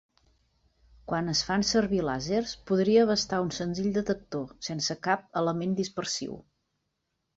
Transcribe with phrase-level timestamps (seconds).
[1.11, 6.41] Quan es fan servir làsers, podria bastar un senzill detector, sense cap element dispersiu.